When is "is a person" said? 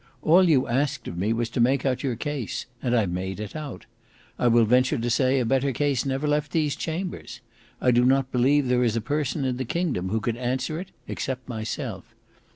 8.83-9.45